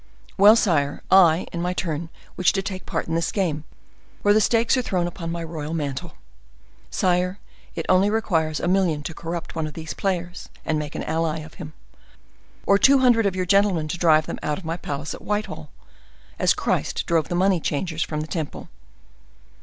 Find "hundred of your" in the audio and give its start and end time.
12.97-13.45